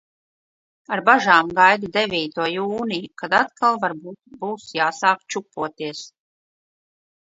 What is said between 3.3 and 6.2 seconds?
atkal varbūt būs jāsāk čupoties.